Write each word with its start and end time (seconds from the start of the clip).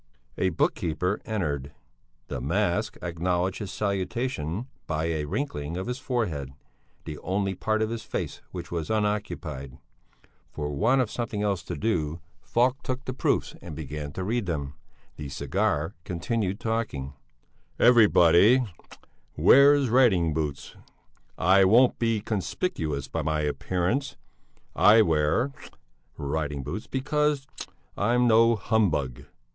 A 0.35 0.49
book 0.49 0.73
keeper 0.73 1.21
entered. 1.25 1.73
The 2.27 2.41
mask 2.41 2.97
acknowledged 3.03 3.59
his 3.59 3.71
salutation 3.71 4.65
by 4.87 5.05
a 5.09 5.25
wrinkling 5.25 5.77
of 5.77 5.85
his 5.85 5.99
forehead, 5.99 6.53
the 7.05 7.19
only 7.19 7.53
part 7.53 7.83
of 7.83 7.91
his 7.91 8.01
face 8.01 8.41
which 8.49 8.71
was 8.71 8.89
unoccupied. 8.89 9.77
For 10.51 10.71
want 10.71 11.01
of 11.01 11.11
something 11.11 11.43
else 11.43 11.61
to 11.65 11.75
do, 11.75 12.19
Falk 12.41 12.81
took 12.81 13.05
the 13.05 13.13
proofs 13.13 13.53
and 13.61 13.75
began 13.75 14.11
to 14.13 14.23
read 14.23 14.47
them. 14.47 14.73
The 15.17 15.29
cigar 15.29 15.93
continued 16.03 16.59
talking: 16.59 17.13
"Everybody 17.77 18.65
wears 19.37 19.87
riding 19.91 20.33
boots. 20.33 20.75
I 21.37 21.63
won't 21.63 21.99
be 21.99 22.21
conspicuous 22.21 23.07
by 23.07 23.21
my 23.21 23.41
appearance. 23.41 24.17
I 24.75 25.03
wear 25.03 25.51
riding 26.17 26.63
boots 26.63 26.87
because 26.87 27.45
I'm 27.95 28.25
no 28.27 28.55
humbug." 28.55 29.25